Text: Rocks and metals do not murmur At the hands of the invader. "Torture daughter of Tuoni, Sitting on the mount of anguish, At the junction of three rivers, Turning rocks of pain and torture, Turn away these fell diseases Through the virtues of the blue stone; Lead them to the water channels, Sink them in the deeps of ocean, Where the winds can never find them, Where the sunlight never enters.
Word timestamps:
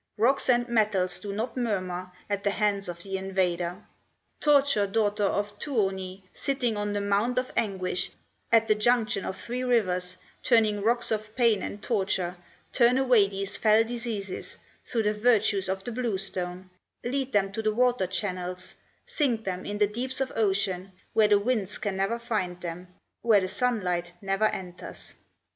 Rocks 0.17 0.49
and 0.49 0.67
metals 0.67 1.19
do 1.19 1.31
not 1.31 1.55
murmur 1.55 2.11
At 2.27 2.43
the 2.43 2.49
hands 2.49 2.89
of 2.89 3.03
the 3.03 3.17
invader. 3.19 3.85
"Torture 4.39 4.87
daughter 4.87 5.25
of 5.25 5.59
Tuoni, 5.59 6.23
Sitting 6.33 6.75
on 6.75 6.91
the 6.93 6.99
mount 7.01 7.37
of 7.37 7.53
anguish, 7.55 8.09
At 8.51 8.67
the 8.67 8.73
junction 8.73 9.23
of 9.25 9.37
three 9.39 9.61
rivers, 9.63 10.17
Turning 10.41 10.81
rocks 10.81 11.11
of 11.11 11.35
pain 11.35 11.61
and 11.61 11.83
torture, 11.83 12.35
Turn 12.73 12.97
away 12.97 13.27
these 13.27 13.57
fell 13.57 13.83
diseases 13.83 14.57
Through 14.83 15.03
the 15.03 15.13
virtues 15.13 15.69
of 15.69 15.83
the 15.83 15.91
blue 15.91 16.17
stone; 16.17 16.71
Lead 17.03 17.31
them 17.31 17.51
to 17.51 17.61
the 17.61 17.71
water 17.71 18.07
channels, 18.07 18.73
Sink 19.05 19.43
them 19.43 19.67
in 19.67 19.77
the 19.77 19.85
deeps 19.85 20.19
of 20.19 20.31
ocean, 20.35 20.93
Where 21.13 21.27
the 21.27 21.37
winds 21.37 21.77
can 21.77 21.95
never 21.95 22.17
find 22.17 22.59
them, 22.61 22.87
Where 23.21 23.41
the 23.41 23.47
sunlight 23.47 24.13
never 24.19 24.45
enters. 24.45 25.13